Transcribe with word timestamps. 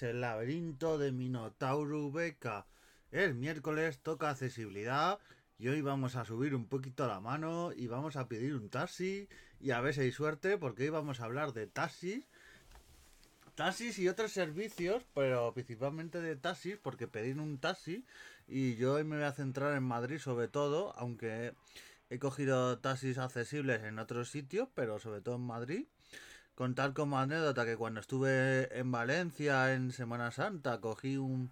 el 0.00 0.22
laberinto 0.22 0.96
de 0.96 1.12
Minotauro 1.12 2.10
Beca. 2.10 2.66
El 3.10 3.34
miércoles 3.34 3.98
toca 3.98 4.30
accesibilidad 4.30 5.18
y 5.58 5.68
hoy 5.68 5.82
vamos 5.82 6.16
a 6.16 6.24
subir 6.24 6.54
un 6.54 6.66
poquito 6.66 7.06
la 7.06 7.20
mano 7.20 7.72
y 7.76 7.88
vamos 7.88 8.16
a 8.16 8.26
pedir 8.26 8.54
un 8.54 8.70
taxi 8.70 9.28
y 9.60 9.72
a 9.72 9.82
ver 9.82 9.92
si 9.92 10.00
hay 10.00 10.12
suerte 10.12 10.56
porque 10.56 10.84
hoy 10.84 10.88
vamos 10.88 11.20
a 11.20 11.24
hablar 11.24 11.52
de 11.52 11.66
taxis. 11.66 12.26
Taxis 13.54 13.98
y 13.98 14.08
otros 14.08 14.32
servicios, 14.32 15.04
pero 15.12 15.52
principalmente 15.52 16.22
de 16.22 16.36
taxis 16.36 16.78
porque 16.78 17.06
pedir 17.06 17.38
un 17.38 17.58
taxi 17.58 18.06
y 18.48 18.76
yo 18.76 18.94
hoy 18.94 19.04
me 19.04 19.16
voy 19.16 19.26
a 19.26 19.32
centrar 19.32 19.76
en 19.76 19.82
Madrid 19.82 20.18
sobre 20.18 20.48
todo, 20.48 20.94
aunque 20.96 21.52
he 22.08 22.18
cogido 22.18 22.78
taxis 22.78 23.18
accesibles 23.18 23.82
en 23.82 23.98
otros 23.98 24.30
sitios, 24.30 24.70
pero 24.74 24.98
sobre 24.98 25.20
todo 25.20 25.34
en 25.34 25.42
Madrid. 25.42 25.86
Contar 26.62 26.92
como 26.92 27.18
anécdota 27.18 27.64
que 27.64 27.76
cuando 27.76 27.98
estuve 27.98 28.68
en 28.78 28.92
Valencia 28.92 29.74
en 29.74 29.90
Semana 29.90 30.30
Santa 30.30 30.80
cogí 30.80 31.16
un 31.16 31.50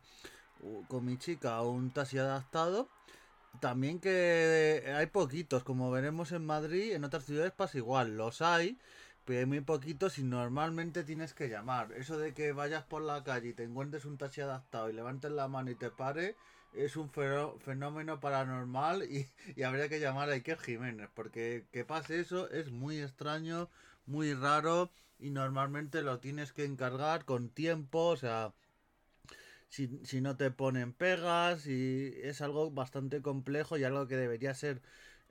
con 0.87 1.05
mi 1.05 1.19
chica 1.19 1.61
un 1.63 1.91
taxi 1.91 2.19
adaptado. 2.19 2.89
También 3.59 3.99
que 3.99 4.85
hay 4.97 5.07
poquitos, 5.07 5.65
como 5.65 5.91
veremos 5.91 6.31
en 6.31 6.47
Madrid, 6.47 6.93
en 6.93 7.03
otras 7.03 7.25
ciudades 7.25 7.51
pasa 7.51 7.79
igual, 7.79 8.17
los 8.17 8.41
hay, 8.41 8.79
pero 9.25 9.41
hay 9.41 9.47
muy 9.47 9.63
poquitos 9.63 10.17
y 10.21 10.23
normalmente 10.23 11.03
tienes 11.03 11.35
que 11.35 11.49
llamar. 11.49 11.91
Eso 11.91 12.17
de 12.17 12.33
que 12.33 12.53
vayas 12.53 12.85
por 12.85 13.03
la 13.03 13.25
calle 13.25 13.49
y 13.49 13.55
te 13.55 13.65
encuentres 13.65 14.05
un 14.05 14.17
taxi 14.17 14.43
adaptado 14.43 14.91
y 14.91 14.93
levantes 14.93 15.33
la 15.33 15.49
mano 15.49 15.73
y 15.73 15.75
te 15.75 15.91
pare, 15.91 16.37
es 16.73 16.97
un 16.97 17.11
fenómeno 17.11 18.21
paranormal 18.21 19.03
y, 19.03 19.29
y 19.57 19.65
habría 19.65 19.89
que 19.89 19.99
llamar 19.99 20.29
a 20.29 20.35
Iker 20.35 20.59
Jiménez, 20.59 21.11
porque 21.15 21.65
que 21.73 21.85
pase 21.85 22.21
eso 22.21 22.49
es 22.49 22.71
muy 22.71 23.01
extraño 23.01 23.69
muy 24.07 24.35
raro 24.35 24.91
y 25.19 25.31
normalmente 25.31 26.03
lo 26.03 26.19
tienes 26.21 26.53
que 26.53 26.65
encargar 26.65 27.25
con 27.25 27.51
tiempo, 27.51 28.07
o 28.07 28.17
sea, 28.17 28.53
si, 29.69 30.01
si 30.05 30.21
no 30.21 30.37
te 30.37 30.51
ponen 30.51 30.93
pegas 30.93 31.67
y 31.67 32.13
es 32.23 32.41
algo 32.41 32.71
bastante 32.71 33.23
complejo 33.23 33.79
y 33.79 33.85
algo 33.85 34.07
que 34.09 34.17
debería 34.17 34.55
ser 34.55 34.83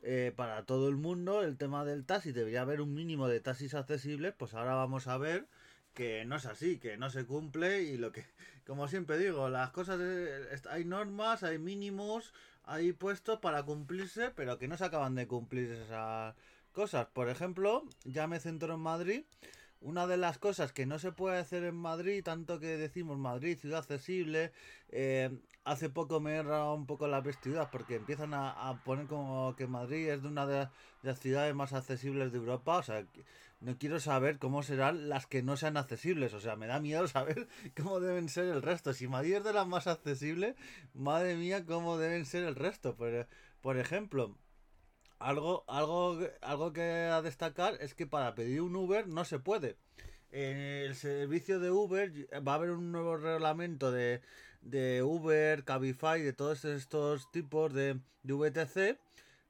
eh, 0.02 0.32
para 0.36 0.66
todo 0.66 0.88
el 0.88 0.96
mundo 0.96 1.44
el 1.44 1.58
tema 1.58 1.84
del 1.84 2.06
taxi, 2.06 2.32
debería 2.32 2.62
haber 2.62 2.82
un 2.82 2.94
mínimo 2.94 3.28
de 3.28 3.42
taxis 3.42 3.74
accesibles, 3.74 4.34
pues 4.38 4.54
ahora 4.54 4.76
vamos 4.76 5.08
a 5.08 5.18
ver 5.18 5.48
que 5.94 6.24
no 6.26 6.38
es 6.38 6.46
así, 6.46 6.78
que 6.80 6.96
no 6.98 7.10
se 7.10 7.26
cumple 7.26 7.82
y 7.84 7.98
lo 7.98 8.12
que, 8.14 8.26
como 8.66 8.88
siempre 8.88 9.18
digo, 9.18 9.50
las 9.50 9.72
cosas, 9.72 10.00
hay 10.70 10.86
normas, 10.86 11.44
hay 11.44 11.58
mínimos, 11.58 12.34
hay 12.64 12.94
puestos 12.94 13.40
para 13.40 13.64
cumplirse, 13.64 14.32
pero 14.32 14.58
que 14.58 14.68
no 14.68 14.78
se 14.78 14.86
acaban 14.86 15.16
de 15.16 15.28
cumplir 15.28 15.72
esas 15.72 16.36
cosas. 16.70 17.08
Por 17.08 17.30
ejemplo, 17.30 17.84
ya 18.06 18.28
me 18.28 18.40
centro 18.40 18.74
en 18.76 18.82
Madrid. 18.82 19.24
Una 19.82 20.08
de 20.08 20.18
las 20.18 20.38
cosas 20.38 20.74
que 20.74 20.86
no 20.86 21.00
se 21.00 21.14
puede 21.14 21.38
hacer 21.38 21.64
en 21.64 21.76
Madrid, 21.76 22.22
tanto 22.24 22.60
que 22.60 22.78
decimos 22.78 23.18
Madrid, 23.18 23.58
ciudad 23.58 23.80
accesible, 23.80 24.52
eh, 24.90 25.30
hace 25.64 25.90
poco 25.90 26.20
me 26.20 26.34
he 26.34 26.36
errado 26.36 26.74
un 26.74 26.86
poco 26.86 27.08
la 27.08 27.22
vestidura 27.22 27.72
porque 27.72 27.96
empiezan 27.96 28.34
a, 28.34 28.82
poner 28.84 29.08
como 29.08 29.56
que 29.56 29.68
Madrid 29.68 30.10
es 30.10 30.22
de 30.22 30.28
una 30.28 30.46
de, 30.46 30.68
las 31.02 31.20
ciudades 31.20 31.56
más 31.56 31.72
accesibles 31.72 32.34
de 32.34 32.40
Europa. 32.40 32.78
O 32.78 32.84
sea, 32.84 33.06
no 33.62 33.78
quiero 33.78 34.02
saber 34.02 34.38
cómo 34.38 34.64
serán 34.64 35.08
las 35.08 35.28
que 35.28 35.44
no 35.44 35.56
sean 35.56 35.78
accesibles. 35.78 36.34
O 36.34 36.42
sea, 36.42 36.58
me 36.58 36.68
da 36.68 36.82
miedo 36.82 37.08
saber 37.08 37.48
cómo 37.78 38.02
deben 38.02 38.28
ser 38.28 38.46
el 38.46 38.62
resto. 38.62 38.94
Si 38.94 39.08
Madrid 39.08 39.36
es 39.36 39.44
de 39.46 39.54
las 39.54 39.68
más 39.68 39.88
accesibles, 39.88 40.56
madre 40.94 41.36
mía, 41.38 41.66
cómo 41.66 41.98
deben 41.98 42.26
ser 42.26 42.44
el 42.44 42.56
resto. 42.56 42.96
Por, 42.96 43.28
por 43.62 43.78
ejemplo, 43.78 44.36
algo, 45.20 45.66
algo, 45.68 46.18
algo 46.42 46.74
que 46.74 46.82
a 46.82 47.22
destacar 47.22 47.78
es 47.82 47.94
que 47.94 48.08
para 48.08 48.36
pedir 48.36 48.62
un 48.62 48.76
Uber 48.76 49.08
no 49.08 49.26
se 49.26 49.40
puede. 49.40 49.78
En 50.32 50.58
el 50.58 50.96
servicio 50.96 51.60
de 51.60 51.72
Uber 51.72 52.12
va 52.48 52.54
a 52.54 52.56
haber 52.56 52.72
un 52.72 52.92
nuevo 52.92 53.18
reglamento 53.18 53.92
de, 53.92 54.22
de 54.62 55.04
Uber, 55.04 55.64
Cabify, 55.64 56.22
de 56.22 56.34
todos 56.34 56.66
estos 56.66 57.32
tipos 57.32 57.74
de, 57.74 58.00
de 58.24 58.34
VTC, 58.34 59.00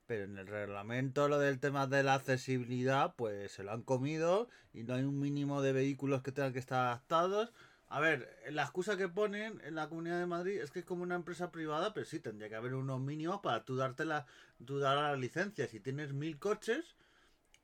pero 0.08 0.24
en 0.24 0.38
el 0.38 0.48
reglamento 0.48 1.28
lo 1.28 1.38
del 1.38 1.60
tema 1.60 1.86
de 1.86 2.04
la 2.04 2.16
accesibilidad, 2.16 3.14
pues 3.16 3.52
se 3.52 3.64
lo 3.64 3.72
han 3.72 3.84
comido 3.84 4.50
y 4.74 4.84
no 4.84 4.96
hay 4.96 5.04
un 5.04 5.20
mínimo 5.20 5.62
de 5.62 5.74
vehículos 5.74 6.24
que 6.24 6.32
tengan 6.32 6.54
que 6.54 6.60
estar 6.60 6.88
adaptados. 6.88 7.52
A 7.90 8.00
ver, 8.00 8.30
la 8.52 8.62
excusa 8.64 8.98
que 8.98 9.10
ponen 9.10 9.60
en 9.66 9.74
la 9.74 9.90
Comunidad 9.90 10.20
de 10.20 10.28
Madrid 10.28 10.62
es 10.62 10.70
que 10.70 10.80
es 10.80 10.86
como 10.86 11.02
una 11.02 11.16
empresa 11.16 11.52
privada, 11.52 11.92
pero 11.92 12.06
sí, 12.06 12.20
tendría 12.20 12.48
que 12.48 12.56
haber 12.56 12.76
unos 12.76 13.00
mínimos 13.02 13.42
para 13.42 13.66
tú 13.66 13.76
darte 13.76 14.06
la, 14.06 14.28
tú 14.64 14.78
dar 14.78 14.96
la 14.98 15.16
licencia. 15.16 15.68
Si 15.68 15.80
tienes 15.80 16.14
mil 16.14 16.38
coches, 16.38 16.96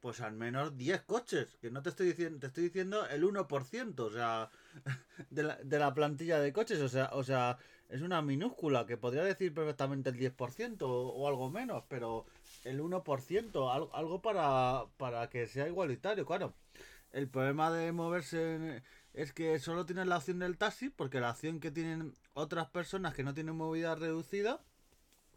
pues 0.01 0.21
al 0.21 0.33
menos 0.33 0.77
10 0.77 1.01
coches. 1.03 1.57
Que 1.61 1.69
no 1.69 1.83
te 1.83 1.89
estoy 1.89 2.07
diciendo, 2.07 2.39
te 2.39 2.47
estoy 2.47 2.63
diciendo 2.65 3.07
el 3.07 3.23
1%, 3.23 3.99
o 3.99 4.11
sea, 4.11 4.49
de 5.29 5.43
la, 5.43 5.55
de 5.57 5.79
la 5.79 5.93
plantilla 5.93 6.39
de 6.39 6.51
coches. 6.53 6.81
O 6.81 6.89
sea, 6.89 7.11
o 7.13 7.23
sea, 7.23 7.59
es 7.89 8.01
una 8.01 8.23
minúscula, 8.23 8.87
que 8.87 8.97
podría 8.97 9.23
decir 9.23 9.53
perfectamente 9.53 10.09
el 10.09 10.17
10% 10.17 10.81
o, 10.81 11.09
o 11.09 11.27
algo 11.27 11.51
menos, 11.51 11.83
pero 11.87 12.25
el 12.63 12.81
1%, 12.81 13.71
algo, 13.71 13.95
algo 13.95 14.21
para, 14.23 14.85
para 14.97 15.29
que 15.29 15.45
sea 15.47 15.67
igualitario, 15.67 16.25
claro. 16.25 16.55
El 17.15 17.29
problema 17.29 17.71
de 17.71 17.93
moverse 17.93 18.83
es 19.13 19.31
que 19.31 19.57
solo 19.59 19.85
tienes 19.85 20.05
la 20.05 20.17
opción 20.17 20.39
del 20.39 20.57
taxi, 20.57 20.89
porque 20.89 21.21
la 21.21 21.31
opción 21.31 21.61
que 21.61 21.71
tienen 21.71 22.13
otras 22.33 22.67
personas 22.71 23.13
que 23.13 23.23
no 23.23 23.33
tienen 23.33 23.55
movilidad 23.55 23.97
reducida, 23.97 24.59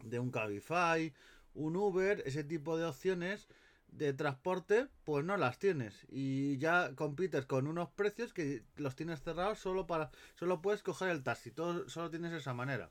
de 0.03 0.19
un 0.19 0.29
Cabify, 0.29 1.13
un 1.53 1.77
Uber, 1.77 2.21
ese 2.25 2.43
tipo 2.43 2.77
de 2.77 2.83
opciones 2.83 3.47
de 3.87 4.11
transporte, 4.11 4.89
pues 5.05 5.23
no 5.23 5.37
las 5.37 5.57
tienes. 5.57 6.05
Y 6.09 6.57
ya 6.57 6.93
compites 6.95 7.45
con 7.45 7.65
unos 7.65 7.87
precios 7.91 8.33
que 8.33 8.61
los 8.75 8.97
tienes 8.97 9.21
cerrados 9.21 9.59
solo 9.59 9.87
para. 9.87 10.11
solo 10.35 10.61
puedes 10.61 10.83
coger 10.83 11.07
el 11.07 11.23
taxi. 11.23 11.49
Todo, 11.49 11.87
solo 11.87 12.09
tienes 12.09 12.33
esa 12.33 12.53
manera. 12.53 12.89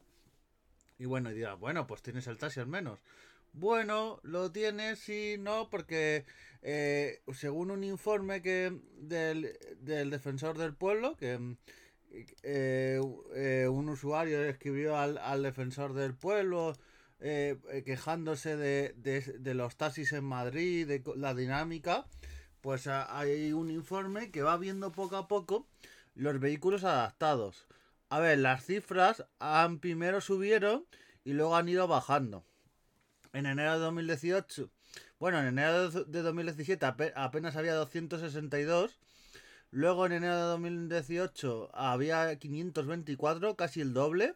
Y 0.98 1.04
bueno, 1.04 1.30
y 1.30 1.34
dirás, 1.34 1.58
bueno, 1.58 1.86
pues 1.86 2.00
tienes 2.00 2.26
el 2.26 2.38
taxi 2.38 2.58
al 2.58 2.66
menos. 2.66 3.00
Bueno, 3.58 4.20
lo 4.22 4.52
tienes 4.52 5.08
y 5.08 5.36
no, 5.36 5.68
porque 5.68 6.24
eh, 6.62 7.22
según 7.32 7.72
un 7.72 7.82
informe 7.82 8.40
que 8.40 8.78
del, 9.00 9.58
defensor 9.80 10.56
del 10.56 10.76
pueblo, 10.76 11.16
que 11.16 11.56
eh, 12.44 13.00
eh, 13.34 13.68
un 13.68 13.88
usuario 13.88 14.44
escribió 14.44 14.96
al, 14.96 15.18
al 15.18 15.42
defensor 15.42 15.92
del 15.94 16.14
pueblo 16.14 16.76
quejándose 17.18 18.56
de, 18.56 18.94
de, 18.94 19.54
los 19.54 19.76
taxis 19.76 20.12
en 20.12 20.22
Madrid, 20.22 20.86
de 20.86 21.02
la 21.16 21.34
dinámica, 21.34 22.06
pues 22.60 22.86
hay 22.86 23.52
un 23.52 23.72
informe 23.72 24.30
que 24.30 24.42
va 24.42 24.56
viendo 24.56 24.92
poco 24.92 25.16
a 25.16 25.26
poco 25.26 25.66
los 26.14 26.38
vehículos 26.38 26.84
adaptados. 26.84 27.66
A 28.08 28.20
ver, 28.20 28.38
las 28.38 28.64
cifras 28.64 29.24
han 29.40 29.80
primero 29.80 30.20
subieron 30.20 30.86
y 31.24 31.32
luego 31.32 31.56
han 31.56 31.68
ido 31.68 31.88
bajando 31.88 32.44
en 33.32 33.46
enero 33.46 33.72
de 33.74 33.78
2018, 33.78 34.70
bueno, 35.18 35.40
en 35.40 35.46
enero 35.46 35.90
de 35.90 36.22
2017 36.22 36.86
apenas 37.14 37.56
había 37.56 37.74
262. 37.74 38.98
Luego 39.70 40.06
en 40.06 40.12
enero 40.12 40.36
de 40.36 40.42
2018 40.42 41.70
había 41.74 42.36
524, 42.38 43.56
casi 43.56 43.80
el 43.80 43.92
doble. 43.92 44.34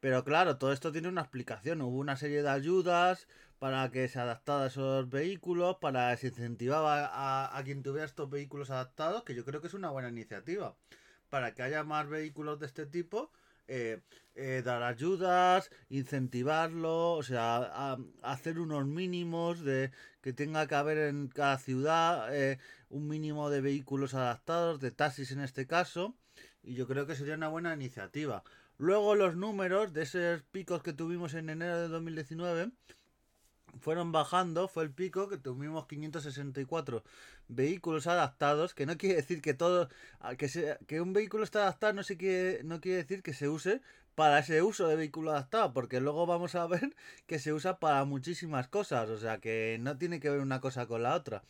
Pero 0.00 0.24
claro, 0.24 0.58
todo 0.58 0.72
esto 0.72 0.92
tiene 0.92 1.08
una 1.08 1.22
explicación. 1.22 1.80
Hubo 1.82 1.98
una 1.98 2.16
serie 2.16 2.42
de 2.42 2.48
ayudas 2.50 3.26
para 3.58 3.90
que 3.90 4.08
se 4.08 4.18
adaptara 4.18 4.64
a 4.64 4.66
esos 4.68 5.08
vehículos, 5.10 5.76
para 5.80 6.10
que 6.12 6.16
se 6.22 6.28
incentivaba 6.28 7.56
a, 7.56 7.62
quien 7.64 7.82
tuviera 7.82 8.06
estos 8.06 8.30
vehículos 8.30 8.70
adaptados, 8.70 9.22
que 9.24 9.34
yo 9.34 9.44
creo 9.44 9.60
que 9.60 9.68
es 9.68 9.74
una 9.74 9.90
buena 9.90 10.08
iniciativa. 10.08 10.76
Para 11.28 11.54
que 11.54 11.62
haya 11.62 11.84
más 11.84 12.08
vehículos 12.08 12.58
de 12.58 12.66
este 12.66 12.86
tipo, 12.86 13.30
eh, 13.68 14.00
eh, 14.34 14.62
dar 14.64 14.82
ayudas, 14.82 15.70
incentivarlo, 15.88 17.12
o 17.12 17.22
sea, 17.22 17.96
hacer 18.22 18.58
unos 18.58 18.86
mínimos 18.86 19.60
de 19.60 19.90
que 20.22 20.32
tenga 20.32 20.66
que 20.66 20.74
haber 20.74 20.98
en 20.98 21.28
cada 21.28 21.58
ciudad 21.58 22.34
eh, 22.34 22.58
un 22.88 23.08
mínimo 23.08 23.50
de 23.50 23.60
vehículos 23.60 24.14
adaptados, 24.14 24.80
de 24.80 24.90
taxis 24.90 25.32
en 25.32 25.40
este 25.40 25.66
caso, 25.66 26.14
y 26.62 26.74
yo 26.74 26.86
creo 26.86 27.06
que 27.06 27.16
sería 27.16 27.34
una 27.34 27.48
buena 27.48 27.74
iniciativa. 27.74 28.42
Luego 28.78 29.14
los 29.14 29.36
números 29.36 29.92
de 29.92 30.02
esos 30.02 30.42
picos 30.44 30.82
que 30.82 30.92
tuvimos 30.92 31.34
en 31.34 31.50
enero 31.50 31.78
de 31.80 31.88
2019 31.88 32.70
fueron 33.78 34.12
bajando, 34.12 34.68
fue 34.68 34.84
el 34.84 34.90
pico 34.90 35.28
que 35.28 35.38
tuvimos 35.38 35.86
564 35.86 37.02
vehículos 37.48 38.06
adaptados, 38.06 38.74
que 38.74 38.86
no 38.86 38.96
quiere 38.96 39.16
decir 39.16 39.40
que 39.42 39.54
todo, 39.54 39.88
que, 40.38 40.48
se, 40.48 40.78
que 40.86 41.00
un 41.00 41.12
vehículo 41.12 41.44
está 41.44 41.62
adaptado 41.62 41.92
no, 41.92 42.02
se 42.02 42.16
quiere, 42.16 42.62
no 42.64 42.80
quiere 42.80 42.98
decir 42.98 43.22
que 43.22 43.34
se 43.34 43.48
use 43.48 43.80
para 44.14 44.40
ese 44.40 44.62
uso 44.62 44.88
de 44.88 44.96
vehículo 44.96 45.30
adaptado, 45.30 45.72
porque 45.72 46.00
luego 46.00 46.26
vamos 46.26 46.54
a 46.54 46.66
ver 46.68 46.94
que 47.26 47.38
se 47.38 47.52
usa 47.52 47.78
para 47.78 48.04
muchísimas 48.04 48.68
cosas, 48.68 49.08
o 49.10 49.18
sea 49.18 49.38
que 49.38 49.78
no 49.80 49.96
tiene 49.98 50.20
que 50.20 50.30
ver 50.30 50.40
una 50.40 50.60
cosa 50.60 50.86
con 50.86 51.02
la 51.02 51.14
otra. 51.14 51.42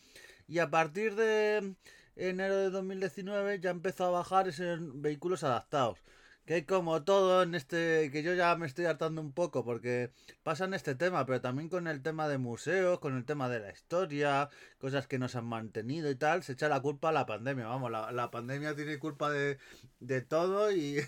Y 0.47 0.59
a 0.59 0.69
partir 0.69 1.15
de 1.15 1.75
enero 2.15 2.57
de 2.57 2.69
2019 2.69 3.59
ya 3.59 3.71
empezó 3.71 4.05
a 4.05 4.11
bajar 4.11 4.47
esos 4.47 4.79
vehículos 5.01 5.43
adaptados 5.43 5.99
que 6.45 6.65
como 6.65 7.03
todo 7.03 7.43
en 7.43 7.55
este, 7.55 8.09
que 8.11 8.23
yo 8.23 8.33
ya 8.33 8.55
me 8.55 8.65
estoy 8.67 8.85
hartando 8.85 9.21
un 9.21 9.31
poco 9.31 9.63
porque 9.63 10.11
pasa 10.43 10.65
en 10.65 10.73
este 10.73 10.95
tema, 10.95 11.25
pero 11.25 11.41
también 11.41 11.69
con 11.69 11.87
el 11.87 12.01
tema 12.01 12.27
de 12.27 12.37
museos, 12.37 12.99
con 12.99 13.15
el 13.15 13.25
tema 13.25 13.47
de 13.49 13.59
la 13.59 13.71
historia, 13.71 14.49
cosas 14.79 15.07
que 15.07 15.19
nos 15.19 15.35
han 15.35 15.45
mantenido 15.45 16.09
y 16.09 16.15
tal, 16.15 16.43
se 16.43 16.53
echa 16.53 16.67
la 16.69 16.81
culpa 16.81 17.09
a 17.09 17.11
la 17.11 17.25
pandemia, 17.25 17.67
vamos, 17.67 17.91
la, 17.91 18.31
pandemia 18.31 18.75
tiene 18.75 18.99
culpa 18.99 19.29
de, 19.29 19.59
de 19.99 20.21
todo 20.21 20.71
y, 20.71 20.99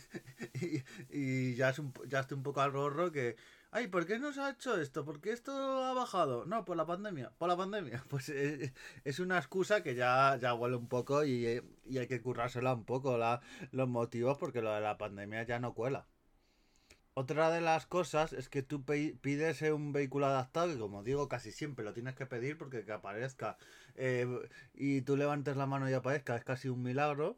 y, 1.10 1.56
ya, 1.56 1.70
es 1.70 1.80
un, 1.80 1.94
ya 2.08 2.22
estoy 2.22 2.38
un 2.38 2.44
poco 2.44 2.62
al 2.62 2.72
rorro 2.72 3.12
que 3.12 3.36
ay, 3.74 3.88
¿por 3.88 4.06
qué 4.06 4.20
no 4.20 4.32
se 4.32 4.42
ha 4.42 4.52
hecho 4.52 4.80
esto? 4.80 5.04
¿Por 5.04 5.20
qué 5.20 5.32
esto 5.32 5.52
ha 5.52 5.94
bajado? 5.94 6.46
No, 6.46 6.64
por 6.64 6.78
la 6.78 6.86
pandemia, 6.86 7.32
por 7.38 7.50
la 7.50 7.58
pandemia. 7.58 8.04
Pues 8.10 8.30
eh, 8.30 8.74
es 9.04 9.20
una 9.20 9.38
excusa 9.38 9.84
que 9.84 9.96
ya, 9.96 10.38
ya 10.40 10.54
huele 10.54 10.76
un 10.76 10.88
poco 10.88 11.24
y, 11.26 11.46
eh, 11.46 11.64
hay 11.98 12.08
que 12.08 12.22
currársela 12.22 12.74
un 12.74 12.86
poco 12.86 13.18
la, 13.18 13.42
los 13.72 13.90
motivos 13.90 14.38
porque 14.38 14.62
lo 14.62 14.74
de 14.74 14.82
la 14.82 14.98
pandemia 14.98 15.44
ya 15.44 15.60
no 15.60 15.74
cuela. 15.74 16.08
Otra 17.16 17.52
de 17.52 17.62
las 17.62 17.86
cosas 17.86 18.34
es 18.34 18.50
que 18.50 18.64
tú 18.64 18.84
pides 18.86 19.62
un 19.62 19.94
vehículo 19.94 20.26
adaptado 20.28 20.74
y 20.74 20.80
como 20.80 21.04
digo 21.04 21.28
casi 21.30 21.52
siempre 21.52 21.86
lo 21.86 21.94
tienes 21.94 22.16
que 22.16 22.26
pedir 22.26 22.58
porque 22.58 22.86
que 22.86 22.92
aparezca 22.92 23.58
eh, 23.96 24.28
y 24.74 25.02
tú 25.02 25.16
levantes 25.16 25.56
la 25.56 25.68
mano 25.68 25.88
y 25.88 25.94
aparezca 25.94 26.36
es 26.36 26.44
casi 26.44 26.70
un 26.70 26.82
milagro. 26.82 27.38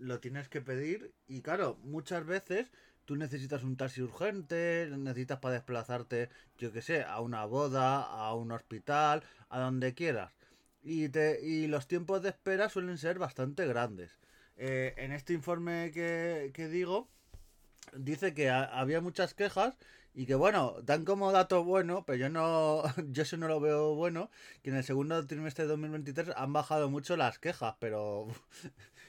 lo 0.00 0.20
tienes 0.20 0.48
que 0.48 0.60
pedir 0.60 1.14
y 1.26 1.42
claro, 1.42 1.76
muchas 1.82 2.24
veces 2.26 2.70
tú 3.08 3.16
necesitas 3.16 3.62
un 3.62 3.78
taxi 3.78 4.02
urgente, 4.02 4.86
necesitas 4.90 5.38
para 5.38 5.54
desplazarte, 5.54 6.28
yo 6.58 6.72
que 6.72 6.82
sé, 6.82 7.04
a 7.04 7.22
una 7.22 7.46
boda, 7.46 8.02
a 8.02 8.34
un 8.34 8.52
hospital, 8.52 9.22
a 9.48 9.60
donde 9.60 9.94
quieras. 9.94 10.34
Y, 10.82 11.08
te, 11.08 11.40
y 11.42 11.68
los 11.68 11.88
tiempos 11.88 12.20
de 12.20 12.28
espera 12.28 12.68
suelen 12.68 12.98
ser 12.98 13.18
bastante 13.18 13.66
grandes. 13.66 14.18
Eh, 14.58 14.92
en 14.98 15.12
este 15.12 15.32
informe 15.32 15.90
que, 15.90 16.50
que 16.52 16.68
digo, 16.68 17.08
dice 17.94 18.34
que 18.34 18.50
había 18.50 19.00
muchas 19.00 19.32
quejas 19.32 19.78
y 20.12 20.26
que 20.26 20.34
bueno, 20.34 20.76
dan 20.82 21.06
como 21.06 21.32
dato 21.32 21.64
bueno, 21.64 22.04
pero 22.06 22.18
yo 22.18 22.28
no, 22.28 22.82
yo 23.10 23.22
eso 23.22 23.38
no 23.38 23.48
lo 23.48 23.58
veo 23.58 23.94
bueno, 23.94 24.30
que 24.62 24.68
en 24.68 24.76
el 24.76 24.84
segundo 24.84 25.26
trimestre 25.26 25.64
de 25.64 25.70
2023 25.70 26.34
han 26.36 26.52
bajado 26.52 26.90
mucho 26.90 27.16
las 27.16 27.38
quejas, 27.38 27.76
pero 27.80 28.28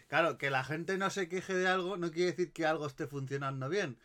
Claro, 0.10 0.38
que 0.40 0.50
la 0.50 0.64
gente 0.64 0.98
no 0.98 1.10
se 1.12 1.30
queje 1.30 1.54
de 1.54 1.68
algo 1.68 1.96
no 1.96 2.12
quiere 2.12 2.32
decir 2.32 2.52
que 2.52 2.66
algo 2.66 2.88
esté 2.88 3.06
funcionando 3.08 3.70
bien. 3.70 3.98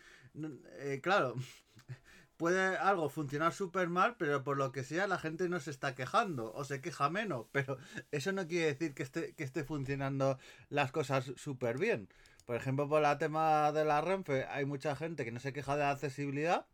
Eh, 0.78 1.00
claro, 1.02 1.34
puede 2.36 2.76
algo 2.76 3.08
funcionar 3.08 3.54
súper 3.54 3.88
mal, 3.88 4.16
pero 4.18 4.44
por 4.44 4.58
lo 4.58 4.70
que 4.70 4.84
sea 4.84 5.06
la 5.06 5.18
gente 5.18 5.48
no 5.48 5.60
se 5.60 5.70
está 5.70 5.94
quejando 5.94 6.52
o 6.52 6.64
se 6.64 6.80
queja 6.82 7.08
menos, 7.10 7.46
pero 7.52 7.78
eso 8.12 8.32
no 8.32 8.46
quiere 8.46 8.66
decir 8.74 8.94
que 8.94 9.02
esté, 9.02 9.34
que 9.34 9.44
esté 9.44 9.64
funcionando 9.64 10.38
las 10.68 10.92
cosas 10.92 11.32
súper 11.36 11.78
bien. 11.78 12.08
Por 12.46 12.56
ejemplo, 12.56 12.86
por 12.88 13.02
el 13.04 13.18
tema 13.18 13.72
de 13.72 13.84
la 13.86 14.00
Renfe, 14.02 14.44
hay 14.46 14.66
mucha 14.66 14.94
gente 14.96 15.24
que 15.24 15.32
no 15.32 15.40
se 15.40 15.54
queja 15.54 15.74
de 15.76 15.84
la 15.84 15.92
accesibilidad 15.92 16.66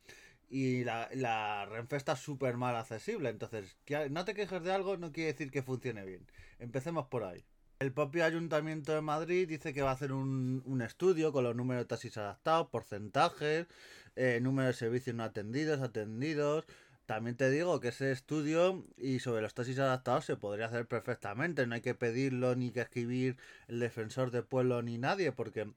y 0.49 0.83
la, 0.85 1.09
la 1.15 1.67
Renfe 1.67 1.97
está 1.97 2.17
súper 2.17 2.57
mal 2.57 2.75
accesible. 2.77 3.29
Entonces, 3.31 3.77
no 4.11 4.25
te 4.25 4.35
quejes 4.35 4.63
de 4.65 4.73
algo 4.73 4.97
no 4.97 5.13
quiere 5.13 5.33
decir 5.33 5.51
que 5.53 5.63
funcione 5.63 6.05
bien. 6.05 6.27
Empecemos 6.59 7.07
por 7.07 7.25
ahí. 7.25 7.45
El 7.81 7.93
propio 7.93 8.27
Ayuntamiento 8.27 8.93
de 8.93 9.01
Madrid 9.01 9.49
dice 9.49 9.73
que 9.73 9.81
va 9.81 9.89
a 9.89 9.95
hacer 9.95 10.13
un, 10.13 10.83
estudio 10.87 11.33
con 11.33 11.45
los 11.45 11.57
números 11.57 11.85
de 11.85 11.87
taxis 11.87 12.19
adaptados, 12.19 12.69
porcentajes, 12.69 13.69
eh, 14.17 14.39
número 14.43 14.69
de 14.69 14.75
servicios 14.75 15.17
no 15.17 15.25
atendidos, 15.25 15.81
atendidos. 15.81 16.67
También 17.07 17.39
te 17.39 17.49
digo 17.49 17.81
que 17.81 17.89
ese 17.89 18.13
estudio 18.13 18.85
y 18.99 19.21
sobre 19.21 19.41
los 19.41 19.55
taxis 19.55 19.79
adaptados 19.79 20.27
se 20.27 20.37
podría 20.37 20.67
hacer 20.67 20.87
perfectamente. 20.89 21.67
No 21.67 21.75
hay 21.75 21.81
que 21.81 21.95
pedirlo 21.95 22.55
ni 22.55 22.71
que 22.71 22.83
escribir 22.83 23.39
el 23.67 23.81
defensor 23.81 24.31
de 24.31 24.43
pueblo 24.43 24.83
ni 24.83 24.99
nadie, 24.99 25.33
porque 25.33 25.73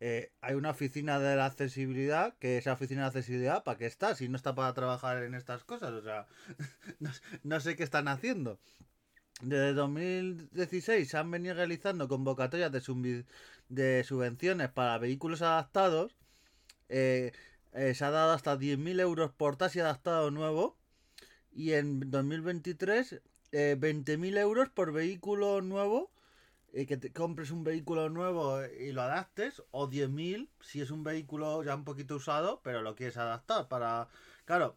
eh, 0.00 0.32
hay 0.40 0.54
una 0.54 0.70
oficina 0.70 1.18
de 1.18 1.36
la 1.36 1.44
accesibilidad, 1.44 2.34
que 2.38 2.56
esa 2.56 2.72
oficina 2.72 3.02
de 3.02 3.08
accesibilidad, 3.08 3.62
¿para 3.62 3.76
qué 3.76 3.84
está? 3.84 4.14
Si 4.14 4.26
no 4.26 4.36
está 4.36 4.54
para 4.54 4.72
trabajar 4.72 5.22
en 5.22 5.34
estas 5.34 5.64
cosas, 5.64 5.90
o 5.90 6.02
sea, 6.02 6.26
no 7.42 7.60
sé 7.60 7.76
qué 7.76 7.82
están 7.82 8.08
haciendo. 8.08 8.58
Desde 9.42 9.74
2016 9.74 11.10
se 11.10 11.16
han 11.18 11.28
venido 11.28 11.54
realizando 11.54 12.06
convocatorias 12.06 12.70
de, 12.70 13.24
de 13.68 14.04
subvenciones 14.04 14.70
para 14.70 14.98
vehículos 14.98 15.42
adaptados. 15.42 16.14
Eh, 16.88 17.32
eh, 17.72 17.94
se 17.94 18.04
ha 18.04 18.10
dado 18.12 18.32
hasta 18.32 18.56
10.000 18.56 19.00
euros 19.00 19.32
por 19.32 19.56
taxi 19.56 19.80
adaptado 19.80 20.30
nuevo. 20.30 20.76
Y 21.50 21.72
en 21.72 22.08
2023, 22.08 23.20
eh, 23.50 23.76
20.000 23.80 24.38
euros 24.38 24.68
por 24.70 24.92
vehículo 24.92 25.60
nuevo. 25.60 26.12
Eh, 26.72 26.86
que 26.86 26.96
te 26.96 27.12
compres 27.12 27.50
un 27.50 27.64
vehículo 27.64 28.08
nuevo 28.10 28.64
y 28.64 28.92
lo 28.92 29.02
adaptes. 29.02 29.60
O 29.72 29.90
10.000 29.90 30.50
si 30.60 30.82
es 30.82 30.92
un 30.92 31.02
vehículo 31.02 31.64
ya 31.64 31.74
un 31.74 31.84
poquito 31.84 32.14
usado, 32.14 32.60
pero 32.62 32.80
lo 32.82 32.94
quieres 32.94 33.16
adaptar 33.16 33.66
para... 33.66 34.08
Claro, 34.44 34.76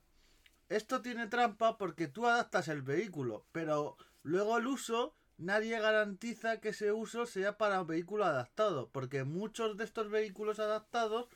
esto 0.70 1.04
tiene 1.04 1.28
trampa 1.28 1.78
porque 1.78 2.08
tú 2.08 2.26
adaptas 2.26 2.68
el 2.68 2.82
vehículo, 2.82 3.46
pero 3.52 3.98
Luego 4.26 4.58
el 4.58 4.66
uso, 4.66 5.14
nadie 5.38 5.80
garantiza 5.80 6.60
que 6.60 6.70
ese 6.70 6.92
uso 6.92 7.28
sea 7.28 7.60
para 7.60 7.82
un 7.82 7.86
vehículo 7.86 8.26
adaptado, 8.26 8.90
porque 8.92 9.24
muchos 9.24 9.78
de 9.78 9.84
estos 9.84 10.10
vehículos 10.10 10.58
adaptados 10.58 11.28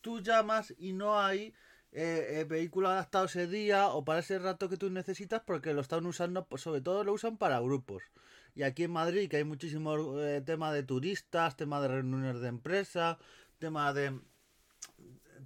tú 0.00 0.18
llamas 0.18 0.74
y 0.76 0.92
no 0.92 1.20
hay 1.20 1.54
eh, 1.92 2.40
eh, 2.40 2.44
vehículo 2.44 2.88
adaptado 2.88 3.26
ese 3.26 3.46
día 3.46 3.86
o 3.90 4.04
para 4.04 4.18
ese 4.18 4.40
rato 4.40 4.68
que 4.68 4.76
tú 4.76 4.90
necesitas 4.90 5.40
porque 5.46 5.72
lo 5.72 5.82
están 5.82 6.04
usando, 6.04 6.44
pues 6.46 6.62
sobre 6.62 6.80
todo 6.80 7.04
lo 7.04 7.12
usan 7.12 7.36
para 7.36 7.60
grupos. 7.60 8.02
Y 8.56 8.64
aquí 8.64 8.82
en 8.82 8.90
Madrid, 8.90 9.30
que 9.30 9.36
hay 9.36 9.44
muchísimo 9.44 10.20
eh, 10.20 10.40
tema 10.40 10.72
de 10.72 10.82
turistas, 10.82 11.56
tema 11.56 11.80
de 11.80 11.86
reuniones 11.86 12.40
de 12.40 12.48
empresa, 12.48 13.18
tema 13.60 13.92
de 13.92 14.18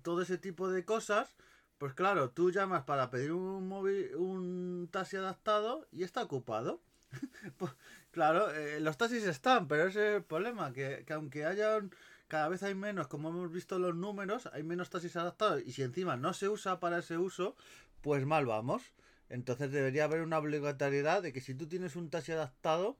todo 0.02 0.22
ese 0.22 0.38
tipo 0.38 0.70
de 0.70 0.86
cosas, 0.86 1.36
pues 1.80 1.94
claro, 1.94 2.28
tú 2.28 2.50
llamas 2.50 2.84
para 2.84 3.08
pedir 3.08 3.32
un 3.32 3.66
móvil, 3.66 4.14
un 4.16 4.90
taxi 4.92 5.16
adaptado 5.16 5.88
y 5.90 6.02
está 6.02 6.22
ocupado. 6.22 6.82
pues, 7.56 7.72
claro, 8.10 8.50
eh, 8.50 8.80
los 8.80 8.98
taxis 8.98 9.24
están, 9.24 9.66
pero 9.66 9.86
ese 9.86 10.10
es 10.10 10.16
el 10.16 10.22
problema, 10.22 10.74
que, 10.74 11.06
aunque 11.08 11.46
haya 11.46 11.80
cada 12.28 12.50
vez 12.50 12.62
hay 12.64 12.74
menos, 12.74 13.08
como 13.08 13.30
hemos 13.30 13.50
visto 13.50 13.78
los 13.78 13.94
números, 13.94 14.46
hay 14.52 14.62
menos 14.62 14.90
taxis 14.90 15.16
adaptados 15.16 15.62
y 15.64 15.72
si 15.72 15.80
encima 15.80 16.18
no 16.18 16.34
se 16.34 16.50
usa 16.50 16.80
para 16.80 16.98
ese 16.98 17.16
uso, 17.16 17.56
pues 18.02 18.26
mal 18.26 18.44
vamos. 18.44 18.82
Entonces 19.30 19.72
debería 19.72 20.04
haber 20.04 20.20
una 20.20 20.36
obligatoriedad 20.36 21.22
de 21.22 21.32
que 21.32 21.40
si 21.40 21.54
tú 21.54 21.66
tienes 21.66 21.96
un 21.96 22.10
taxi 22.10 22.32
adaptado, 22.32 22.98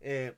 eh, 0.00 0.36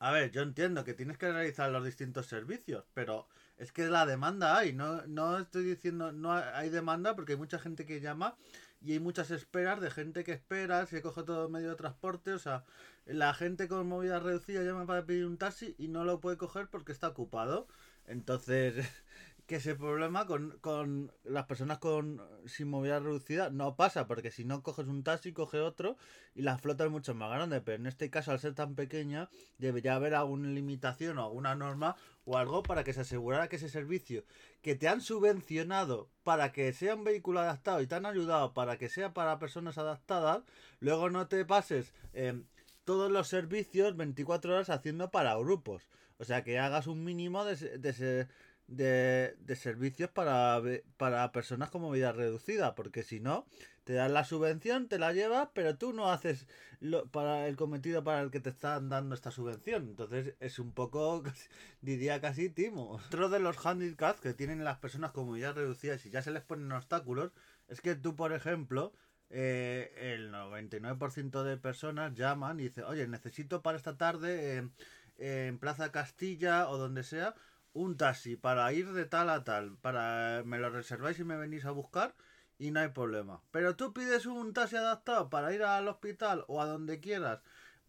a 0.00 0.10
ver, 0.10 0.32
yo 0.32 0.42
entiendo 0.42 0.84
que 0.84 0.92
tienes 0.92 1.16
que 1.16 1.32
realizar 1.32 1.70
los 1.70 1.82
distintos 1.82 2.26
servicios, 2.26 2.84
pero 2.92 3.26
es 3.60 3.72
que 3.72 3.86
la 3.88 4.06
demanda 4.06 4.56
hay, 4.56 4.72
no, 4.72 5.06
no 5.06 5.38
estoy 5.38 5.64
diciendo, 5.64 6.12
no 6.12 6.32
hay 6.32 6.70
demanda 6.70 7.14
porque 7.14 7.32
hay 7.32 7.38
mucha 7.38 7.58
gente 7.58 7.84
que 7.84 8.00
llama 8.00 8.34
y 8.80 8.92
hay 8.92 9.00
muchas 9.00 9.30
esperas 9.30 9.82
de 9.82 9.90
gente 9.90 10.24
que 10.24 10.32
espera, 10.32 10.86
se 10.86 11.02
coge 11.02 11.24
todo 11.24 11.50
medio 11.50 11.68
de 11.68 11.76
transporte, 11.76 12.32
o 12.32 12.38
sea, 12.38 12.64
la 13.04 13.34
gente 13.34 13.68
con 13.68 13.86
movilidad 13.86 14.22
reducida 14.22 14.62
llama 14.62 14.86
para 14.86 15.04
pedir 15.04 15.26
un 15.26 15.36
taxi 15.36 15.74
y 15.76 15.88
no 15.88 16.04
lo 16.04 16.20
puede 16.20 16.38
coger 16.38 16.68
porque 16.68 16.92
está 16.92 17.08
ocupado. 17.08 17.68
Entonces, 18.06 18.76
que 19.46 19.56
ese 19.56 19.74
problema 19.74 20.26
con, 20.26 20.58
con 20.60 21.12
las 21.24 21.44
personas 21.46 21.78
con 21.78 22.22
sin 22.46 22.68
movilidad 22.68 23.02
reducida 23.02 23.50
no 23.50 23.76
pasa, 23.76 24.06
porque 24.06 24.30
si 24.30 24.44
no 24.44 24.62
coges 24.62 24.86
un 24.86 25.02
taxi, 25.02 25.32
coge 25.32 25.60
otro 25.60 25.96
y 26.34 26.42
la 26.42 26.56
flota 26.56 26.84
es 26.84 26.90
mucho 26.90 27.14
más 27.14 27.30
grande. 27.30 27.60
Pero 27.60 27.76
en 27.76 27.86
este 27.86 28.10
caso, 28.10 28.30
al 28.30 28.38
ser 28.38 28.54
tan 28.54 28.74
pequeña, 28.74 29.28
debería 29.58 29.96
haber 29.96 30.14
alguna 30.14 30.48
limitación 30.48 31.18
o 31.18 31.24
alguna 31.24 31.54
norma 31.56 31.96
o 32.30 32.36
algo 32.36 32.62
para 32.62 32.84
que 32.84 32.92
se 32.92 33.00
asegurara 33.00 33.48
que 33.48 33.56
ese 33.56 33.68
servicio 33.68 34.24
que 34.62 34.76
te 34.76 34.86
han 34.86 35.00
subvencionado 35.00 36.08
para 36.22 36.52
que 36.52 36.72
sea 36.72 36.94
un 36.94 37.02
vehículo 37.02 37.40
adaptado 37.40 37.80
y 37.80 37.88
te 37.88 37.96
han 37.96 38.06
ayudado 38.06 38.54
para 38.54 38.78
que 38.78 38.88
sea 38.88 39.12
para 39.12 39.40
personas 39.40 39.78
adaptadas, 39.78 40.44
luego 40.78 41.10
no 41.10 41.26
te 41.26 41.44
pases 41.44 41.92
eh, 42.12 42.40
todos 42.84 43.10
los 43.10 43.26
servicios 43.26 43.96
24 43.96 44.54
horas 44.54 44.70
haciendo 44.70 45.10
para 45.10 45.36
grupos. 45.36 45.88
O 46.18 46.24
sea, 46.24 46.44
que 46.44 46.58
hagas 46.60 46.86
un 46.86 47.02
mínimo 47.02 47.44
de, 47.44 47.56
de, 47.78 48.28
de, 48.68 49.36
de 49.36 49.56
servicios 49.56 50.10
para, 50.10 50.62
para 50.98 51.32
personas 51.32 51.70
con 51.70 51.82
movilidad 51.82 52.14
reducida, 52.14 52.76
porque 52.76 53.02
si 53.02 53.18
no, 53.18 53.46
te 53.90 53.96
dan 53.96 54.14
la 54.14 54.22
subvención, 54.22 54.86
te 54.86 55.00
la 55.00 55.12
llevas, 55.12 55.48
pero 55.52 55.76
tú 55.76 55.92
no 55.92 56.12
haces 56.12 56.46
lo, 56.78 57.08
para 57.08 57.48
el 57.48 57.56
cometido 57.56 58.04
para 58.04 58.20
el 58.20 58.30
que 58.30 58.38
te 58.38 58.50
están 58.50 58.88
dando 58.88 59.16
esta 59.16 59.32
subvención. 59.32 59.88
Entonces 59.88 60.36
es 60.38 60.60
un 60.60 60.70
poco, 60.70 61.24
diría 61.82 62.20
casi 62.20 62.50
timo. 62.50 62.88
Otro 62.92 63.28
de 63.28 63.40
los 63.40 63.66
handicaps 63.66 64.20
que 64.20 64.32
tienen 64.32 64.62
las 64.62 64.78
personas 64.78 65.10
con 65.10 65.26
movilidad 65.26 65.56
reducida, 65.56 65.98
si 65.98 66.08
ya 66.08 66.22
se 66.22 66.30
les 66.30 66.44
ponen 66.44 66.70
obstáculos, 66.70 67.32
es 67.66 67.80
que 67.80 67.96
tú, 67.96 68.14
por 68.14 68.32
ejemplo, 68.32 68.92
eh, 69.28 69.92
el 69.96 70.30
99% 70.30 71.42
de 71.42 71.56
personas 71.56 72.14
llaman 72.14 72.60
y 72.60 72.68
dicen, 72.68 72.84
oye, 72.84 73.08
necesito 73.08 73.60
para 73.60 73.76
esta 73.76 73.96
tarde 73.96 74.70
en 75.18 75.58
Plaza 75.58 75.90
Castilla 75.90 76.68
o 76.68 76.78
donde 76.78 77.02
sea 77.02 77.34
un 77.72 77.96
taxi 77.96 78.36
para 78.36 78.72
ir 78.72 78.92
de 78.92 79.04
tal 79.06 79.30
a 79.30 79.42
tal, 79.42 79.76
para 79.78 80.44
me 80.44 80.58
lo 80.60 80.70
reserváis 80.70 81.18
y 81.18 81.24
me 81.24 81.36
venís 81.36 81.64
a 81.64 81.72
buscar 81.72 82.14
y 82.60 82.70
no 82.70 82.80
hay 82.80 82.88
problema. 82.88 83.42
Pero 83.50 83.74
tú 83.74 83.92
pides 83.94 84.26
un 84.26 84.52
taxi 84.52 84.76
adaptado 84.76 85.30
para 85.30 85.52
ir 85.54 85.62
al 85.62 85.88
hospital 85.88 86.44
o 86.46 86.60
a 86.60 86.66
donde 86.66 87.00
quieras 87.00 87.40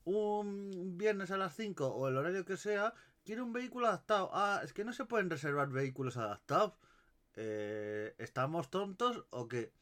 un 0.06 0.98
viernes 0.98 1.30
a 1.30 1.38
las 1.38 1.56
5 1.56 1.88
o 1.88 2.08
el 2.08 2.18
horario 2.18 2.46
que 2.46 2.58
sea 2.58 2.96
quiero 3.26 3.44
un 3.44 3.54
vehículo 3.54 3.88
adaptado. 3.88 4.32
Ah, 4.34 4.62
es 4.64 4.72
que 4.74 4.86
no 4.86 4.94
se 4.94 5.06
pueden 5.06 5.30
reservar 5.30 5.70
vehículos 5.70 6.16
adaptados. 6.18 6.74
Eh, 7.36 8.16
¿Estamos 8.18 8.70
tontos 8.70 9.26
o 9.30 9.48
qué? 9.48 9.74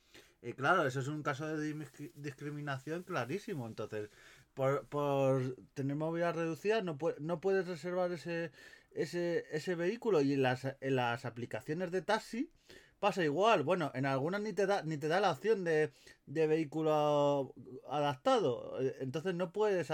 Claro, 0.56 0.88
eso 0.88 1.02
es 1.02 1.08
un 1.08 1.22
caso 1.22 1.48
de 1.48 1.74
discriminación 2.16 3.04
clarísimo. 3.04 3.68
Entonces, 3.68 4.10
por, 4.56 4.88
por 4.88 5.56
tener 5.76 5.96
movilidad 5.96 6.36
reducida, 6.36 6.82
no, 6.82 6.98
no 7.20 7.42
puedes 7.42 7.68
reservar 7.68 8.12
ese, 8.12 8.52
ese, 8.92 9.46
ese 9.52 9.76
vehículo. 9.76 10.22
Y 10.22 10.36
las, 10.36 10.66
en 10.82 10.96
las 10.96 11.26
aplicaciones 11.26 11.92
de 11.92 12.02
taxi 12.02 12.52
pasa 13.00 13.24
igual. 13.24 13.64
Bueno, 13.64 13.92
en 13.96 14.06
algunas 14.06 14.42
ni 14.42 14.54
te 14.54 14.66
da, 14.66 14.84
ni 14.84 14.98
te 14.98 15.08
da 15.08 15.20
la 15.20 15.32
opción 15.32 15.64
de, 15.64 15.92
de 16.26 16.48
vehículo 16.48 17.54
adaptado. 17.90 18.78
Entonces 19.00 19.36
no 19.36 19.52
puedes 19.52 19.92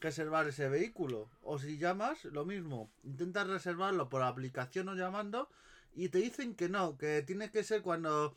reservar 0.00 0.48
ese 0.48 0.68
vehículo. 0.68 1.30
O 1.42 1.58
si 1.58 1.78
llamas, 1.78 2.24
lo 2.24 2.44
mismo. 2.44 2.90
Intentas 3.04 3.46
reservarlo 3.48 4.08
por 4.08 4.22
aplicación 4.22 4.88
o 4.88 4.94
llamando. 4.94 5.48
Y 5.94 6.10
te 6.10 6.18
dicen 6.18 6.54
que 6.54 6.68
no, 6.68 6.96
que 6.98 7.22
tiene 7.22 7.50
que 7.50 7.64
ser 7.64 7.82
cuando. 7.82 8.36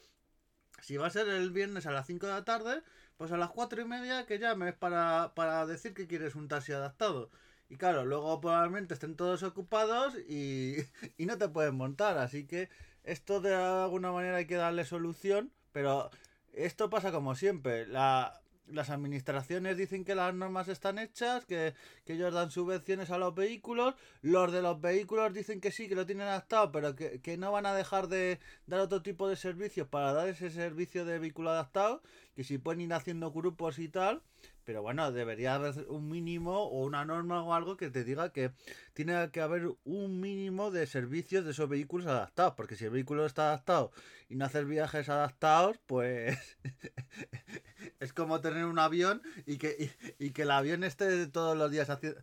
Si 0.81 0.97
va 0.97 1.07
a 1.07 1.11
ser 1.11 1.27
el 1.29 1.51
viernes 1.51 1.85
a 1.85 1.91
las 1.91 2.07
5 2.07 2.27
de 2.27 2.33
la 2.33 2.45
tarde, 2.45 2.81
pues 3.17 3.31
a 3.31 3.37
las 3.37 3.51
4 3.51 3.81
y 3.81 3.85
media 3.85 4.25
que 4.25 4.39
llames 4.39 4.73
para, 4.73 5.33
para 5.35 5.65
decir 5.67 5.93
que 5.93 6.07
quieres 6.07 6.35
un 6.35 6.47
taxi 6.47 6.71
adaptado. 6.73 7.29
Y 7.69 7.77
claro, 7.77 8.05
luego 8.05 8.41
probablemente 8.41 8.93
estén 8.95 9.15
todos 9.15 9.43
ocupados 9.43 10.15
y, 10.27 10.77
y 11.17 11.25
no 11.25 11.37
te 11.37 11.49
pueden 11.49 11.75
montar. 11.75 12.17
Así 12.17 12.45
que 12.47 12.69
esto 13.03 13.41
de 13.41 13.55
alguna 13.55 14.11
manera 14.11 14.37
hay 14.37 14.45
que 14.47 14.55
darle 14.55 14.85
solución, 14.85 15.51
pero 15.71 16.09
esto 16.53 16.89
pasa 16.89 17.11
como 17.11 17.35
siempre. 17.35 17.87
La, 17.87 18.40
las 18.71 18.89
administraciones 18.89 19.77
dicen 19.77 20.03
que 20.03 20.15
las 20.15 20.33
normas 20.33 20.67
están 20.67 20.99
hechas, 20.99 21.45
que, 21.45 21.73
ellos 22.05 22.33
dan 22.33 22.51
subvenciones 22.51 23.09
a 23.09 23.17
los 23.17 23.33
vehículos, 23.33 23.95
los 24.21 24.51
de 24.51 24.61
los 24.61 24.81
vehículos 24.81 25.33
dicen 25.33 25.61
que 25.61 25.71
sí, 25.71 25.87
que 25.87 25.95
lo 25.95 26.05
tienen 26.05 26.27
adaptado, 26.27 26.71
pero 26.71 26.95
que, 26.95 27.21
que, 27.21 27.37
no 27.37 27.51
van 27.51 27.65
a 27.65 27.73
dejar 27.73 28.09
de 28.09 28.39
dar 28.67 28.81
otro 28.81 29.01
tipo 29.01 29.29
de 29.29 29.37
servicios 29.37 29.87
para 29.87 30.11
dar 30.11 30.27
ese 30.27 30.49
servicio 30.49 31.05
de 31.05 31.19
vehículo 31.19 31.51
adaptado, 31.51 32.01
que 32.35 32.43
si 32.43 32.57
pueden 32.57 32.81
ir 32.81 32.93
haciendo 32.93 33.31
grupos 33.31 33.79
y 33.79 33.87
tal, 33.87 34.21
pero 34.63 34.83
bueno, 34.83 35.11
debería 35.11 35.55
haber 35.55 35.85
un 35.89 36.09
mínimo 36.09 36.63
o 36.63 36.85
una 36.85 37.03
norma 37.03 37.43
o 37.43 37.53
algo 37.53 37.77
que 37.77 37.89
te 37.89 38.03
diga 38.03 38.31
que 38.31 38.51
tiene 38.93 39.29
que 39.31 39.41
haber 39.41 39.69
un 39.83 40.19
mínimo 40.19 40.71
de 40.71 40.85
servicios 40.87 41.43
de 41.45 41.51
esos 41.51 41.67
vehículos 41.67 42.07
adaptados. 42.07 42.53
Porque 42.55 42.75
si 42.75 42.85
el 42.85 42.91
vehículo 42.91 43.25
está 43.25 43.47
adaptado 43.47 43.91
y 44.29 44.35
no 44.35 44.45
haces 44.45 44.65
viajes 44.65 45.09
adaptados, 45.09 45.77
pues 45.87 46.37
es 48.01 48.11
como 48.11 48.41
tener 48.41 48.65
un 48.65 48.79
avión 48.79 49.21
y 49.45 49.57
que, 49.57 49.91
y, 50.19 50.31
que 50.31 50.41
el 50.41 50.51
avión 50.51 50.83
esté 50.83 51.27
todos 51.27 51.57
los 51.57 51.71
días 51.71 51.89
haciendo 51.89 52.21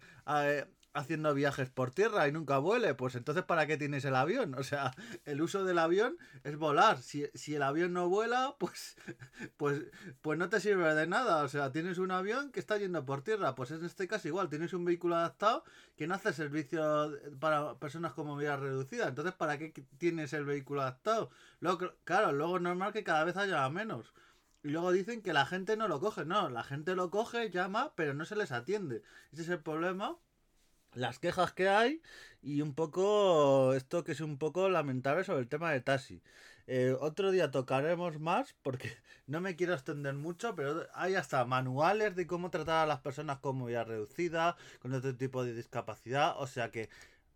haciendo 0.98 1.34
viajes 1.34 1.70
por 1.70 1.90
tierra 1.90 2.28
y 2.28 2.32
nunca 2.32 2.58
vuele, 2.58 2.94
pues 2.94 3.14
entonces 3.14 3.44
¿para 3.44 3.66
qué 3.66 3.76
tienes 3.76 4.04
el 4.04 4.16
avión? 4.16 4.54
O 4.54 4.62
sea, 4.62 4.92
el 5.24 5.40
uso 5.40 5.64
del 5.64 5.78
avión 5.78 6.18
es 6.44 6.56
volar. 6.56 6.98
Si, 6.98 7.26
si, 7.34 7.54
el 7.54 7.62
avión 7.62 7.92
no 7.92 8.08
vuela, 8.08 8.56
pues, 8.58 8.96
pues, 9.56 9.82
pues 10.20 10.38
no 10.38 10.48
te 10.48 10.60
sirve 10.60 10.94
de 10.94 11.06
nada. 11.06 11.42
O 11.44 11.48
sea, 11.48 11.72
tienes 11.72 11.98
un 11.98 12.10
avión 12.10 12.50
que 12.50 12.60
está 12.60 12.76
yendo 12.78 13.04
por 13.04 13.22
tierra. 13.22 13.54
Pues 13.54 13.70
en 13.70 13.84
este 13.84 14.08
caso 14.08 14.28
igual, 14.28 14.48
tienes 14.48 14.72
un 14.72 14.84
vehículo 14.84 15.16
adaptado 15.16 15.64
que 15.96 16.06
no 16.06 16.14
hace 16.14 16.32
servicio 16.32 17.12
para 17.38 17.78
personas 17.78 18.12
con 18.12 18.26
movilidad 18.26 18.60
reducida. 18.60 19.08
Entonces, 19.08 19.34
¿para 19.34 19.58
qué 19.58 19.72
tienes 19.98 20.32
el 20.32 20.44
vehículo 20.44 20.82
adaptado? 20.82 21.30
Luego, 21.60 21.92
claro, 22.04 22.32
luego 22.32 22.56
es 22.56 22.62
normal 22.62 22.92
que 22.92 23.04
cada 23.04 23.24
vez 23.24 23.36
haya 23.36 23.68
menos. 23.70 24.12
Y 24.62 24.68
luego 24.68 24.92
dicen 24.92 25.22
que 25.22 25.32
la 25.32 25.46
gente 25.46 25.76
no 25.76 25.88
lo 25.88 26.00
coge. 26.00 26.24
No, 26.24 26.48
la 26.50 26.64
gente 26.64 26.94
lo 26.94 27.10
coge, 27.10 27.50
llama, 27.50 27.92
pero 27.96 28.14
no 28.14 28.24
se 28.24 28.36
les 28.36 28.52
atiende. 28.52 29.02
Ese 29.32 29.42
es 29.42 29.48
el 29.48 29.60
problema 29.60 30.18
las 30.94 31.18
quejas 31.18 31.52
que 31.52 31.68
hay 31.68 32.02
y 32.42 32.60
un 32.60 32.74
poco 32.74 33.74
esto 33.74 34.04
que 34.04 34.12
es 34.12 34.20
un 34.20 34.38
poco 34.38 34.68
lamentable 34.68 35.24
sobre 35.24 35.40
el 35.40 35.48
tema 35.48 35.70
de 35.72 35.80
taxi. 35.80 36.22
Eh, 36.66 36.94
otro 37.00 37.30
día 37.30 37.50
tocaremos 37.50 38.20
más 38.20 38.54
porque 38.62 38.92
no 39.26 39.40
me 39.40 39.56
quiero 39.56 39.74
extender 39.74 40.14
mucho, 40.14 40.54
pero 40.54 40.86
hay 40.94 41.14
hasta 41.14 41.44
manuales 41.44 42.14
de 42.16 42.26
cómo 42.26 42.50
tratar 42.50 42.84
a 42.84 42.86
las 42.86 43.00
personas 43.00 43.38
con 43.38 43.56
movilidad 43.56 43.86
reducida, 43.86 44.56
con 44.80 44.92
otro 44.92 45.16
tipo 45.16 45.44
de 45.44 45.54
discapacidad, 45.54 46.34
o 46.38 46.46
sea 46.46 46.70
que 46.70 46.90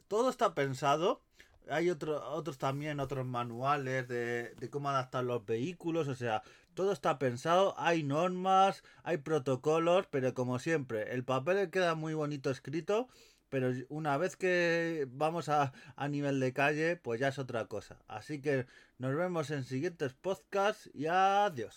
todo 0.08 0.30
está 0.30 0.54
pensado. 0.54 1.22
Hay 1.70 1.90
otro, 1.90 2.28
otros 2.32 2.58
también, 2.58 2.98
otros 2.98 3.24
manuales 3.24 4.08
de, 4.08 4.54
de 4.56 4.70
cómo 4.70 4.90
adaptar 4.90 5.22
los 5.24 5.46
vehículos, 5.46 6.08
o 6.08 6.14
sea, 6.16 6.42
todo 6.74 6.92
está 6.92 7.18
pensado, 7.18 7.74
hay 7.78 8.02
normas, 8.02 8.82
hay 9.04 9.18
protocolos, 9.18 10.06
pero 10.10 10.34
como 10.34 10.58
siempre, 10.58 11.12
el 11.14 11.24
papel 11.24 11.70
queda 11.70 11.94
muy 11.94 12.14
bonito 12.14 12.50
escrito, 12.50 13.08
pero 13.48 13.70
una 13.90 14.16
vez 14.16 14.36
que 14.36 15.06
vamos 15.10 15.48
a, 15.48 15.72
a 15.96 16.08
nivel 16.08 16.40
de 16.40 16.52
calle, 16.52 16.96
pues 16.96 17.20
ya 17.20 17.28
es 17.28 17.38
otra 17.38 17.66
cosa. 17.66 17.98
Así 18.08 18.40
que 18.40 18.66
nos 18.98 19.14
vemos 19.14 19.50
en 19.50 19.64
siguientes 19.64 20.14
podcasts 20.14 20.90
y 20.94 21.06
adiós. 21.06 21.70